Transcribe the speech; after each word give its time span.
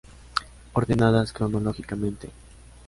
Ordenadas 0.73 1.31
cronológicamente. 1.31 2.31